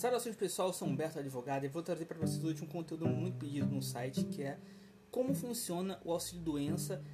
Saudações 0.00 0.34
pessoal, 0.34 0.68
eu 0.68 0.72
sou 0.72 0.88
Humberto 0.88 1.18
Advogado 1.18 1.66
e 1.66 1.68
vou 1.68 1.82
trazer 1.82 2.06
para 2.06 2.18
vocês 2.18 2.42
hoje 2.42 2.64
um 2.64 2.66
conteúdo 2.66 3.06
muito 3.06 3.36
pedido 3.36 3.66
no 3.66 3.82
site 3.82 4.24
que 4.24 4.42
é 4.42 4.58
como 5.10 5.34
funciona 5.34 6.00
o 6.02 6.10
auxílio 6.10 6.42
doença 6.42 7.04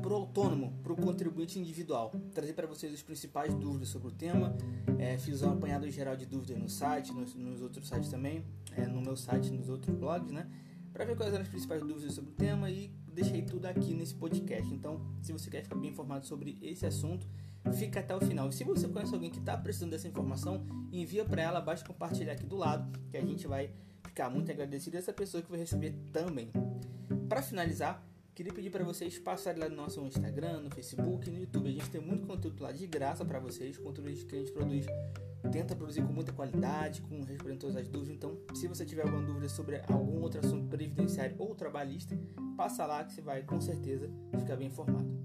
para 0.00 0.12
o 0.12 0.14
autônomo, 0.14 0.72
para 0.80 0.92
o 0.92 0.96
contribuinte 0.96 1.58
individual. 1.58 2.12
Trazer 2.32 2.52
para 2.52 2.68
vocês 2.68 2.94
as 2.94 3.02
principais 3.02 3.52
dúvidas 3.56 3.88
sobre 3.88 4.06
o 4.06 4.10
tema, 4.12 4.56
é, 5.00 5.18
fiz 5.18 5.42
um 5.42 5.50
apanhado 5.50 5.90
geral 5.90 6.14
de 6.14 6.26
dúvidas 6.26 6.56
no 6.56 6.68
site, 6.68 7.12
nos, 7.12 7.34
nos 7.34 7.60
outros 7.60 7.88
sites 7.88 8.08
também, 8.08 8.44
é, 8.76 8.86
no 8.86 9.00
meu 9.00 9.16
site, 9.16 9.50
nos 9.50 9.68
outros 9.68 9.96
blogs, 9.96 10.30
né? 10.30 10.48
Para 10.92 11.04
ver 11.04 11.16
quais 11.16 11.32
eram 11.32 11.42
as 11.42 11.48
principais 11.48 11.82
dúvidas 11.82 12.14
sobre 12.14 12.30
o 12.30 12.34
tema 12.34 12.70
e 12.70 12.88
deixei 13.12 13.42
tudo 13.42 13.66
aqui 13.66 13.92
nesse 13.94 14.14
podcast. 14.14 14.72
Então, 14.72 15.04
se 15.22 15.32
você 15.32 15.50
quer 15.50 15.64
ficar 15.64 15.74
bem 15.74 15.90
informado 15.90 16.24
sobre 16.24 16.56
esse 16.62 16.86
assunto, 16.86 17.26
fica 17.72 18.00
até 18.00 18.14
o 18.14 18.20
final. 18.20 18.48
E 18.48 18.52
se 18.52 18.64
você 18.64 18.88
conhece 18.88 19.14
alguém 19.14 19.30
que 19.30 19.38
está 19.38 19.56
precisando 19.56 19.90
dessa 19.90 20.08
informação, 20.08 20.64
envia 20.92 21.24
para 21.24 21.42
ela, 21.42 21.60
basta 21.60 21.86
compartilhar 21.86 22.32
aqui 22.32 22.46
do 22.46 22.56
lado, 22.56 22.98
que 23.10 23.16
a 23.16 23.24
gente 23.24 23.46
vai 23.46 23.70
ficar 24.04 24.30
muito 24.30 24.50
agradecido 24.50 24.96
a 24.96 25.00
essa 25.00 25.12
pessoa 25.12 25.42
que 25.42 25.50
vai 25.50 25.60
receber 25.60 25.94
também. 26.12 26.50
Para 27.28 27.42
finalizar, 27.42 28.02
queria 28.34 28.52
pedir 28.52 28.70
para 28.70 28.84
vocês 28.84 29.18
passarem 29.18 29.60
lá 29.60 29.68
no 29.68 29.76
nosso 29.76 30.00
Instagram, 30.06 30.60
no 30.60 30.70
Facebook, 30.70 31.30
no 31.30 31.38
YouTube. 31.38 31.68
A 31.68 31.72
gente 31.72 31.90
tem 31.90 32.00
muito 32.00 32.26
conteúdo 32.26 32.62
lá 32.62 32.72
de 32.72 32.86
graça 32.86 33.24
para 33.24 33.38
vocês, 33.38 33.76
conteúdo 33.76 34.10
que 34.26 34.36
a 34.36 34.38
gente 34.38 34.52
produz, 34.52 34.86
tenta 35.52 35.76
produzir 35.76 36.02
com 36.02 36.12
muita 36.12 36.32
qualidade, 36.32 37.00
com 37.02 37.22
respondendo 37.22 37.60
todas 37.60 37.76
as 37.76 37.88
dúvidas. 37.88 38.14
Então, 38.14 38.38
se 38.54 38.66
você 38.66 38.84
tiver 38.84 39.02
alguma 39.02 39.22
dúvida 39.22 39.48
sobre 39.48 39.82
algum 39.88 40.20
outro 40.22 40.40
assunto 40.40 40.68
previdenciário 40.68 41.36
ou 41.38 41.54
trabalhista, 41.54 42.18
passa 42.56 42.86
lá 42.86 43.04
que 43.04 43.12
você 43.12 43.20
vai 43.20 43.42
com 43.42 43.60
certeza 43.60 44.10
ficar 44.38 44.56
bem 44.56 44.68
informado. 44.68 45.18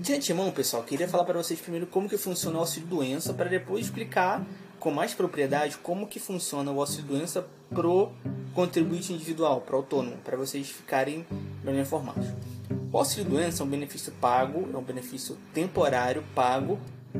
De 0.00 0.14
antemão, 0.14 0.50
pessoal, 0.50 0.82
queria 0.82 1.06
falar 1.06 1.24
para 1.24 1.36
vocês 1.36 1.60
primeiro 1.60 1.86
como 1.86 2.08
que 2.08 2.16
funciona 2.16 2.56
o 2.56 2.60
auxílio 2.60 2.88
doença, 2.88 3.34
para 3.34 3.50
depois 3.50 3.84
explicar 3.84 4.42
com 4.78 4.90
mais 4.90 5.12
propriedade 5.12 5.76
como 5.76 6.06
que 6.06 6.18
funciona 6.18 6.72
o 6.72 6.80
auxílio 6.80 7.08
doença 7.08 7.46
pro 7.68 8.10
contribuinte 8.54 9.12
individual, 9.12 9.60
pro 9.60 9.76
autônomo, 9.76 10.16
para 10.24 10.38
vocês 10.38 10.70
ficarem 10.70 11.26
bem 11.62 11.78
informados. 11.78 12.28
O 12.90 12.96
auxílio 12.96 13.28
doença 13.28 13.62
é 13.62 13.66
um 13.66 13.68
benefício 13.68 14.10
pago, 14.18 14.66
é 14.72 14.76
um 14.78 14.82
benefício 14.82 15.36
temporário 15.52 16.24
pago 16.34 16.78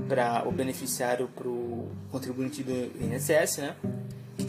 para 0.08 0.48
o 0.48 0.50
beneficiário, 0.50 1.28
para 1.28 1.46
o 1.46 1.86
contribuinte 2.10 2.62
do 2.62 2.72
INSS, 2.72 3.58
né? 3.58 3.76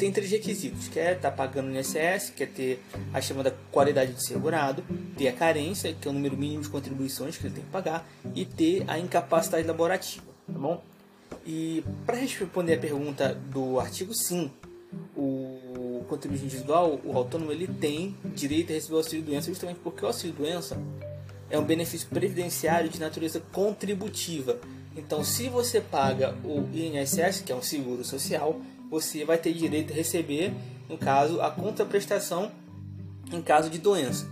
Que 0.02 0.06
tem 0.06 0.12
três 0.12 0.32
requisitos: 0.32 0.88
quer 0.88 1.16
estar 1.16 1.30
tá 1.30 1.38
pagando 1.38 1.68
o 1.68 1.78
INSS, 1.78 2.32
quer 2.36 2.48
ter 2.48 2.84
a 3.14 3.22
chamada 3.22 3.56
qualidade 3.72 4.14
de 4.14 4.26
segurado, 4.26 4.84
ter 5.16 5.28
a 5.28 5.34
carência, 5.34 5.94
que 5.94 6.08
é 6.08 6.12
o 6.12 6.14
número 6.14 6.36
mínimo 6.36 6.64
de 6.64 6.70
contribuições 6.70 7.38
que 7.38 7.46
ele 7.46 7.56
tem 7.56 7.64
que 7.64 7.70
pagar, 7.70 8.10
e 8.34 8.44
ter 8.44 8.84
a 8.88 8.98
incapacidade 8.98 9.68
laborativa, 9.68 10.26
tá 10.52 10.60
bom? 10.60 10.82
E 11.46 11.84
para 12.06 12.18
responder 12.18 12.74
a 12.74 12.78
pergunta 12.80 13.36
do 13.52 13.80
artigo 13.80 14.14
5, 14.14 14.52
o 15.16 16.04
contribuinte 16.10 16.46
individual, 16.46 17.00
o 17.06 17.16
autônomo, 17.16 17.52
ele 17.52 17.68
tem 17.68 18.18
direito 18.36 18.72
a 18.72 18.74
receber 18.74 18.96
o 18.96 18.98
auxílio 18.98 19.24
doença 19.24 19.48
justamente 19.48 19.80
porque 19.82 20.04
o 20.04 20.08
auxílio 20.08 20.36
doença 20.36 20.78
é 21.50 21.58
um 21.58 21.64
benefício 21.64 22.08
previdenciário 22.10 22.90
de 22.90 23.00
natureza 23.00 23.42
contributiva. 23.52 24.60
Então, 24.96 25.24
se 25.24 25.48
você 25.48 25.80
paga 25.80 26.36
o 26.44 26.68
INSS, 26.74 27.42
que 27.46 27.52
é 27.52 27.56
um 27.56 27.62
seguro 27.62 28.04
social, 28.04 28.60
você 28.92 29.24
vai 29.24 29.38
ter 29.38 29.54
direito 29.54 29.94
a 29.94 29.96
receber, 29.96 30.54
no 30.90 30.98
caso, 30.98 31.40
a 31.42 31.50
contraprestação 31.50 32.52
em 33.32 33.42
caso 33.42 33.70
de 33.70 33.78
doença. 33.78 34.30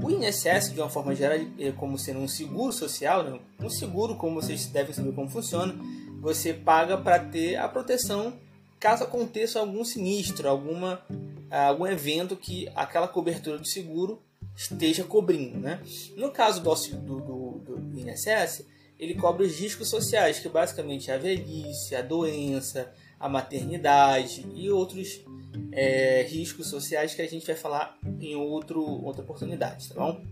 O 0.00 0.08
INSS, 0.08 0.72
de 0.72 0.80
uma 0.80 0.88
forma 0.88 1.12
geral, 1.16 1.36
é 1.58 1.72
como 1.72 1.98
sendo 1.98 2.20
um 2.20 2.28
seguro 2.28 2.72
social, 2.72 3.24
né? 3.24 3.40
um 3.60 3.68
seguro, 3.68 4.14
como 4.14 4.40
vocês 4.40 4.66
devem 4.66 4.94
saber 4.94 5.12
como 5.12 5.28
funciona, 5.28 5.74
você 6.20 6.54
paga 6.54 6.96
para 6.96 7.18
ter 7.18 7.56
a 7.56 7.68
proteção 7.68 8.34
caso 8.78 9.02
aconteça 9.02 9.58
algum 9.58 9.84
sinistro, 9.84 10.48
alguma, 10.48 11.02
algum 11.50 11.84
evento 11.84 12.36
que 12.36 12.70
aquela 12.76 13.08
cobertura 13.08 13.58
do 13.58 13.66
seguro 13.66 14.22
esteja 14.54 15.02
cobrindo. 15.02 15.58
Né? 15.58 15.82
No 16.16 16.30
caso 16.30 16.62
do, 16.62 16.74
do, 16.74 17.20
do, 17.20 17.80
do 17.80 17.98
INSS, 17.98 18.64
ele 18.96 19.14
cobre 19.14 19.44
os 19.44 19.58
riscos 19.58 19.88
sociais, 19.88 20.38
que 20.38 20.48
basicamente 20.48 21.10
é 21.10 21.14
a 21.14 21.18
velhice, 21.18 21.96
a 21.96 22.02
doença, 22.02 22.92
a 23.18 23.28
maternidade 23.28 24.46
e 24.54 24.70
outros 24.70 25.24
é, 25.72 26.22
riscos 26.22 26.68
sociais 26.68 27.14
que 27.14 27.22
a 27.22 27.26
gente 27.26 27.46
vai 27.46 27.56
falar 27.56 27.98
em 28.20 28.36
outro, 28.36 28.82
outra 28.82 29.22
oportunidade, 29.22 29.88
tá 29.88 29.94
bom? 29.94 30.22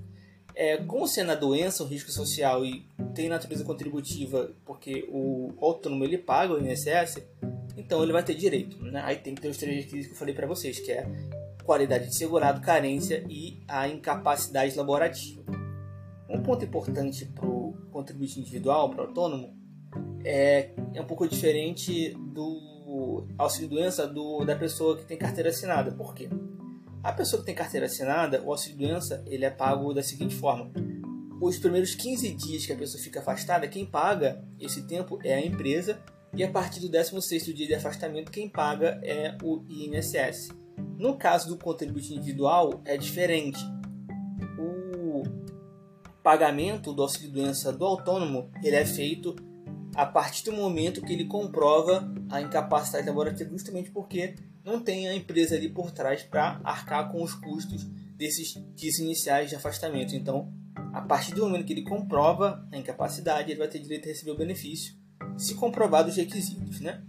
É, 0.54 0.78
como 0.78 1.06
sendo 1.06 1.32
a 1.32 1.34
doença 1.34 1.84
um 1.84 1.86
risco 1.86 2.10
social 2.10 2.64
e 2.64 2.86
tem 3.14 3.28
natureza 3.28 3.62
contributiva 3.62 4.54
porque 4.64 5.06
o 5.10 5.52
autônomo 5.60 6.02
ele 6.04 6.16
paga 6.16 6.54
o 6.54 6.58
INSS, 6.58 7.22
então 7.76 8.02
ele 8.02 8.12
vai 8.12 8.22
ter 8.22 8.34
direito. 8.34 8.82
Né? 8.82 9.02
Aí 9.04 9.16
tem 9.16 9.34
que 9.34 9.42
ter 9.42 9.48
os 9.48 9.58
três 9.58 9.76
requisitos 9.76 10.06
que 10.06 10.12
eu 10.14 10.18
falei 10.18 10.34
para 10.34 10.46
vocês, 10.46 10.80
que 10.80 10.90
é 10.90 11.06
qualidade 11.62 12.06
de 12.06 12.16
segurado, 12.16 12.62
carência 12.62 13.22
e 13.28 13.60
a 13.68 13.86
incapacidade 13.86 14.74
laborativa. 14.76 15.42
Um 16.28 16.42
ponto 16.42 16.64
importante 16.64 17.26
para 17.26 17.46
o 17.46 17.74
contribuinte 17.90 18.40
individual, 18.40 18.88
para 18.88 19.04
o 19.04 19.06
autônomo, 19.08 19.54
é, 20.24 20.70
é 20.94 21.00
um 21.00 21.06
pouco 21.06 21.28
diferente 21.28 22.10
do 22.32 22.75
auxílio 23.38 23.68
doença 23.68 24.06
do, 24.06 24.44
da 24.44 24.56
pessoa 24.56 24.96
que 24.96 25.04
tem 25.04 25.16
carteira 25.16 25.50
assinada. 25.50 25.92
Por 25.92 26.14
quê? 26.14 26.28
A 27.02 27.12
pessoa 27.12 27.40
que 27.40 27.46
tem 27.46 27.54
carteira 27.54 27.86
assinada, 27.86 28.42
o 28.42 28.50
auxílio 28.50 28.78
doença, 28.78 29.22
ele 29.26 29.44
é 29.44 29.50
pago 29.50 29.92
da 29.92 30.02
seguinte 30.02 30.34
forma: 30.34 30.70
os 31.40 31.58
primeiros 31.58 31.94
15 31.94 32.30
dias 32.32 32.66
que 32.66 32.72
a 32.72 32.76
pessoa 32.76 33.02
fica 33.02 33.20
afastada, 33.20 33.68
quem 33.68 33.86
paga 33.86 34.42
esse 34.58 34.82
tempo 34.86 35.18
é 35.22 35.34
a 35.34 35.44
empresa, 35.44 35.98
e 36.34 36.42
a 36.42 36.50
partir 36.50 36.80
do 36.80 36.88
16º 36.88 37.52
dia 37.52 37.66
de 37.66 37.74
afastamento, 37.74 38.30
quem 38.30 38.48
paga 38.48 39.00
é 39.02 39.36
o 39.42 39.62
INSS. 39.68 40.48
No 40.98 41.16
caso 41.16 41.48
do 41.48 41.56
contribuinte 41.56 42.12
individual, 42.12 42.80
é 42.84 42.96
diferente. 42.96 43.60
O 44.58 45.22
pagamento 46.22 46.92
do 46.92 47.02
auxílio 47.02 47.30
doença 47.30 47.72
do 47.72 47.84
autônomo, 47.84 48.50
ele 48.62 48.76
é 48.76 48.84
feito 48.84 49.36
a 49.96 50.04
partir 50.04 50.44
do 50.44 50.52
momento 50.52 51.00
que 51.00 51.12
ele 51.12 51.24
comprova 51.24 52.06
a 52.28 52.42
incapacidade 52.42 53.06
laborativa, 53.06 53.48
justamente 53.50 53.90
porque 53.90 54.34
não 54.62 54.78
tem 54.78 55.08
a 55.08 55.14
empresa 55.14 55.56
ali 55.56 55.70
por 55.70 55.90
trás 55.90 56.22
para 56.22 56.60
arcar 56.62 57.10
com 57.10 57.22
os 57.22 57.32
custos 57.32 57.84
desses 58.14 58.62
dias 58.74 58.98
iniciais 58.98 59.48
de 59.48 59.56
afastamento. 59.56 60.14
Então, 60.14 60.52
a 60.92 61.00
partir 61.00 61.34
do 61.34 61.42
momento 61.42 61.64
que 61.64 61.72
ele 61.72 61.82
comprova 61.82 62.66
a 62.70 62.76
incapacidade, 62.76 63.50
ele 63.50 63.58
vai 63.58 63.68
ter 63.68 63.78
direito 63.78 64.04
a 64.04 64.08
receber 64.08 64.32
o 64.32 64.36
benefício, 64.36 64.94
se 65.38 65.54
comprovar 65.54 66.06
os 66.06 66.16
requisitos, 66.16 66.80
né? 66.80 67.02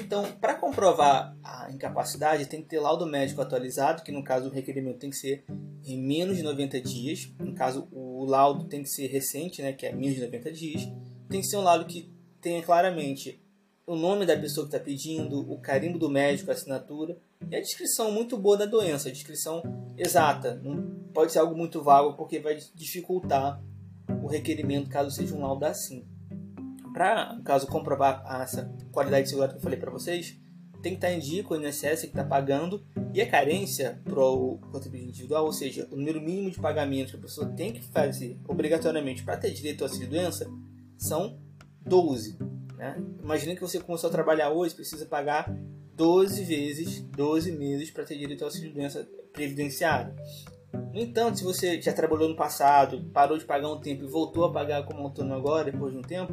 Então, 0.00 0.24
para 0.40 0.54
comprovar 0.54 1.36
a 1.44 1.70
incapacidade, 1.70 2.46
tem 2.46 2.62
que 2.62 2.68
ter 2.68 2.80
laudo 2.80 3.06
médico 3.06 3.42
atualizado, 3.42 4.02
que 4.02 4.12
no 4.12 4.24
caso 4.24 4.48
o 4.48 4.52
requerimento 4.52 4.98
tem 4.98 5.10
que 5.10 5.16
ser 5.16 5.44
em 5.84 6.00
menos 6.00 6.38
de 6.38 6.42
90 6.42 6.80
dias. 6.80 7.30
No 7.38 7.54
caso, 7.54 7.88
o 7.92 8.24
laudo 8.24 8.64
tem 8.64 8.82
que 8.82 8.88
ser 8.88 9.06
recente, 9.06 9.60
né, 9.60 9.72
que 9.72 9.86
é 9.86 9.92
menos 9.92 10.14
de 10.14 10.22
90 10.22 10.52
dias 10.52 10.88
tem 11.28 11.40
que 11.40 11.46
ser 11.46 11.56
um 11.56 11.62
laudo 11.62 11.84
que 11.84 12.10
tenha 12.40 12.62
claramente 12.62 13.40
o 13.86 13.94
nome 13.94 14.26
da 14.26 14.36
pessoa 14.36 14.66
que 14.66 14.74
está 14.74 14.84
pedindo, 14.84 15.40
o 15.50 15.58
carimbo 15.60 15.98
do 15.98 16.10
médico, 16.10 16.50
a 16.50 16.54
assinatura 16.54 17.16
e 17.48 17.54
a 17.54 17.60
descrição 17.60 18.10
muito 18.10 18.36
boa 18.36 18.56
da 18.56 18.66
doença, 18.66 19.08
a 19.08 19.12
descrição 19.12 19.62
exata. 19.96 20.60
Não 20.62 20.82
pode 21.14 21.32
ser 21.32 21.38
algo 21.38 21.56
muito 21.56 21.82
vago 21.82 22.14
porque 22.14 22.40
vai 22.40 22.58
dificultar 22.74 23.62
o 24.22 24.26
requerimento 24.26 24.90
caso 24.90 25.10
seja 25.10 25.34
um 25.34 25.40
laudo 25.40 25.64
assim. 25.64 26.04
Para, 26.92 27.34
no 27.34 27.42
caso, 27.42 27.66
comprovar 27.66 28.24
essa 28.42 28.72
qualidade 28.90 29.24
de 29.24 29.28
segurança 29.30 29.54
que 29.54 29.58
eu 29.58 29.62
falei 29.62 29.78
para 29.78 29.90
vocês, 29.90 30.36
tem 30.82 30.92
que 30.92 30.98
estar 30.98 31.12
em 31.12 31.18
dia 31.18 31.44
com 31.44 31.54
o 31.54 31.56
INSS 31.56 32.00
que 32.02 32.06
está 32.06 32.24
pagando 32.24 32.84
e 33.12 33.20
a 33.20 33.28
carência 33.28 34.00
para 34.04 34.20
o 34.20 34.58
contribuinte 34.72 35.08
individual, 35.08 35.44
ou 35.44 35.52
seja, 35.52 35.86
o 35.90 35.96
número 35.96 36.20
mínimo 36.20 36.50
de 36.50 36.58
pagamento 36.58 37.10
que 37.10 37.16
a 37.16 37.20
pessoa 37.20 37.48
tem 37.48 37.72
que 37.72 37.82
fazer 37.82 38.38
obrigatoriamente 38.48 39.22
para 39.22 39.36
ter 39.36 39.50
direito 39.52 39.82
ao 39.82 39.88
auxílio 39.88 40.10
doença 40.10 40.50
são 40.96 41.38
12. 41.84 42.38
Né? 42.76 43.02
Imagina 43.22 43.54
que 43.54 43.60
você 43.60 43.80
começou 43.80 44.08
a 44.08 44.12
trabalhar 44.12 44.50
hoje, 44.50 44.74
precisa 44.74 45.06
pagar 45.06 45.50
12 45.94 46.44
vezes 46.44 47.00
12 47.00 47.52
meses 47.52 47.90
para 47.90 48.04
ter 48.04 48.18
direito 48.18 48.42
ao 48.42 48.48
auxílio 48.48 48.72
doença 48.72 49.08
previdenciário. 49.32 50.14
No 50.92 51.00
entanto, 51.00 51.38
se 51.38 51.44
você 51.44 51.80
já 51.80 51.92
trabalhou 51.92 52.28
no 52.28 52.36
passado, 52.36 53.10
parou 53.12 53.38
de 53.38 53.44
pagar 53.44 53.72
um 53.72 53.80
tempo 53.80 54.04
e 54.04 54.06
voltou 54.06 54.44
a 54.44 54.52
pagar 54.52 54.84
como 54.84 55.00
autônomo 55.00 55.34
agora, 55.34 55.70
depois 55.70 55.92
de 55.92 55.98
um 55.98 56.02
tempo, 56.02 56.32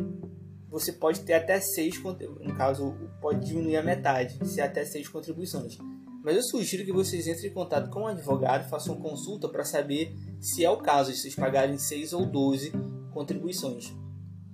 você 0.69 0.91
pode 0.91 1.21
ter 1.21 1.33
até 1.33 1.59
6, 1.61 2.01
no 2.41 2.55
caso, 2.55 2.93
pode 3.21 3.45
diminuir 3.45 3.77
a 3.77 3.83
metade, 3.83 4.37
se 4.45 4.59
até 4.59 4.83
6 4.83 5.07
contribuições. 5.07 5.77
Mas 6.23 6.35
eu 6.35 6.43
sugiro 6.43 6.85
que 6.85 6.91
vocês 6.91 7.27
entrem 7.27 7.51
em 7.51 7.53
contato 7.53 7.89
com 7.89 8.01
um 8.01 8.07
advogado 8.07 8.69
façam 8.69 8.95
consulta 8.95 9.47
para 9.47 9.63
saber 9.63 10.13
se 10.41 10.63
é 10.63 10.69
o 10.69 10.77
caso 10.77 11.11
de 11.11 11.17
vocês 11.17 11.35
pagarem 11.35 11.77
6 11.77 12.13
ou 12.13 12.25
12 12.25 12.71
contribuições 13.13 13.93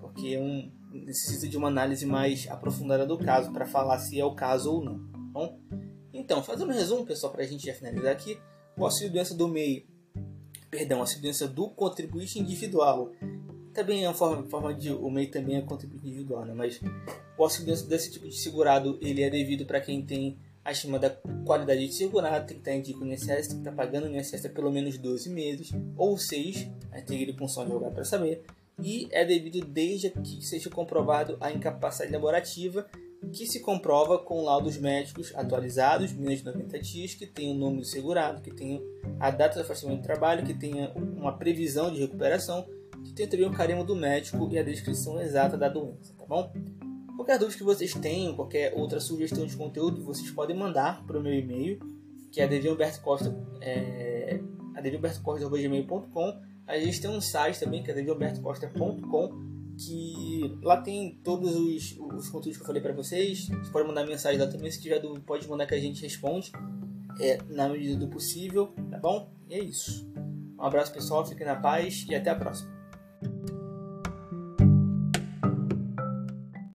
porque 0.10 0.36
é 0.36 0.40
um, 0.40 0.72
necessita 0.92 1.48
de 1.48 1.58
uma 1.58 1.68
análise 1.68 2.06
mais 2.06 2.48
aprofundada 2.50 3.06
do 3.06 3.18
caso 3.18 3.52
para 3.52 3.66
falar 3.66 4.00
se 4.00 4.20
é 4.20 4.26
o 4.26 4.34
caso 4.34 4.74
ou 4.74 4.84
não. 4.84 5.00
Tá 5.00 5.20
bom? 5.32 5.60
Então, 6.14 6.44
fazendo 6.44 6.70
um 6.70 6.74
resumo, 6.74 7.06
pessoal, 7.06 7.32
para 7.32 7.44
a 7.44 7.48
gente 7.48 7.66
já 7.66 7.74
finalizar 7.74 8.12
aqui, 8.12 8.40
o 8.78 8.84
auxílio 8.84 9.12
doença 9.12 9.36
do 9.36 9.48
MEI 9.48 9.88
perdão, 10.70 11.00
auxílio 11.00 11.24
doença 11.24 11.48
do 11.48 11.70
contribuinte 11.70 12.40
individual. 12.40 13.12
Também 13.74 14.04
é 14.04 14.08
uma 14.08 14.14
forma, 14.14 14.44
forma 14.50 14.74
de 14.74 14.92
o 14.92 15.10
MEI 15.10 15.28
também 15.28 15.58
é 15.58 15.62
contribuinte 15.62 16.08
individual, 16.08 16.46
né? 16.46 16.54
Mas 16.54 16.80
o 17.38 17.44
auxílio 17.44 17.68
doença 17.68 17.88
desse 17.88 18.12
tipo 18.12 18.28
de 18.28 18.38
segurado 18.38 18.98
ele 19.02 19.22
é 19.22 19.30
devido 19.30 19.66
para 19.66 19.82
quem 19.82 20.06
tem 20.06 20.38
acima 20.64 21.00
da 21.00 21.10
qualidade 21.46 21.88
de 21.88 21.94
segurado, 21.94 22.46
tem 22.46 22.58
que 22.58 22.62
estar 22.62 22.74
em 22.74 22.82
dia 22.82 22.96
com 22.96 23.06
INSS, 23.06 23.28
tem 23.28 23.40
que 23.40 23.56
estar 23.56 23.72
pagando 23.72 24.06
o 24.06 24.16
INSS 24.16 24.46
há 24.46 24.50
pelo 24.50 24.72
menos 24.72 24.98
12 24.98 25.30
meses 25.30 25.72
ou 25.98 26.18
6, 26.18 26.70
aí 26.92 27.02
tem 27.02 27.18
que 27.18 27.32
ir 27.32 27.36
com 27.36 27.48
só 27.48 27.62
advogado 27.62 27.94
para 27.94 28.04
saber. 28.04 28.44
E 28.82 29.08
é 29.12 29.26
devido 29.26 29.66
desde 29.66 30.10
que 30.10 30.46
seja 30.46 30.70
comprovado 30.70 31.38
a 31.40 31.52
incapacidade 31.52 32.12
laborativa 32.12 32.86
que 33.34 33.46
se 33.46 33.60
comprova 33.60 34.18
com 34.20 34.42
laudos 34.44 34.78
médicos 34.78 35.34
atualizados, 35.36 36.14
menos 36.14 36.40
de 36.40 36.46
90 36.46 36.80
dias, 36.80 37.14
que 37.14 37.28
tenham 37.28 37.56
o 37.56 37.60
nome 37.60 37.78
do 37.80 37.86
segurado, 37.86 38.42
que 38.42 38.52
tenham 38.52 38.82
a 39.20 39.30
data 39.30 39.56
de 39.56 39.62
afastamento 39.62 40.00
do 40.00 40.04
trabalho, 40.04 40.46
que 40.46 40.54
tenha 40.54 40.92
uma 40.96 41.38
previsão 41.38 41.92
de 41.92 42.00
recuperação, 42.00 42.66
que 43.04 43.14
tenha 43.14 43.30
também 43.30 43.46
o 43.46 43.52
carimbo 43.52 43.84
do 43.84 43.96
médico 43.96 44.48
e 44.52 44.58
a 44.58 44.64
descrição 44.64 45.22
exata 45.22 45.58
da 45.58 45.68
doença, 45.68 46.14
tá 46.18 46.26
bom? 46.26 46.52
Qualquer 47.16 47.38
dúvida 47.38 47.58
que 47.58 47.64
vocês 47.64 47.94
tenham, 47.94 48.34
qualquer 48.34 48.74
outra 48.74 49.00
sugestão 49.00 49.46
de 49.46 49.56
conteúdo, 49.56 50.04
vocês 50.04 50.32
podem 50.32 50.56
mandar 50.56 51.06
para 51.06 51.20
o 51.20 51.22
meu 51.22 51.34
e-mail, 51.34 51.78
que 52.32 52.40
é 52.40 52.46
adevumbertocosta, 52.46 53.36
é, 53.60 54.19
A 56.68 56.78
gente 56.78 57.02
tem 57.02 57.10
um 57.10 57.22
site 57.22 57.60
também, 57.60 57.82
que 57.84 57.90
é 57.90 57.94
adevumbertocosta.com, 57.94 59.76
que 59.78 60.60
lá 60.62 60.82
tem 60.82 61.20
todos 61.24 61.56
os, 61.56 61.98
os 62.00 62.30
conteúdos 62.30 62.58
que 62.58 62.64
eu 62.64 62.68
falei 62.68 62.82
para 62.82 62.94
vocês. 62.94 63.48
Você 63.48 63.72
pode 63.72 63.88
mandar 63.88 64.06
mensagem 64.06 64.40
lá 64.40 64.48
também, 64.48 64.70
se 64.70 64.82
tiver 64.82 65.00
dúvida, 65.00 65.22
pode 65.26 65.48
mandar 65.48 65.66
que 65.66 65.74
a 65.74 65.80
gente 65.80 66.02
responde 66.02 66.52
é, 67.20 67.40
na 67.50 67.68
medida 67.70 67.98
do 67.98 68.08
possível, 68.08 68.74
tá 68.90 68.98
bom? 68.98 69.32
E 69.50 69.56
é 69.56 69.60
isso. 69.60 70.08
Um 70.58 70.64
abraço 70.64 70.94
pessoal, 70.94 71.26
fiquem 71.26 71.46
na 71.46 71.56
paz 71.56 72.06
e 72.10 72.16
até 72.16 72.30
a 72.30 72.36
próxima. 72.36 72.79